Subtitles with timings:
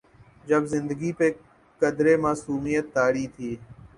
[0.47, 1.27] جب زندگی پہ
[1.81, 3.51] قدرے معصومیت طاری تھی۔